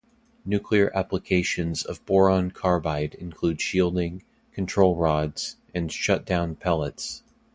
Nuclear 0.45 0.91
applications 0.95 1.85
of 1.85 2.03
boron 2.07 2.49
carbide 2.49 3.13
include 3.13 3.61
shielding, 3.61 4.23
control 4.51 4.95
rods 4.95 5.57
and 5.75 5.91
shut-down 5.91 6.55
pellets. 6.55 7.21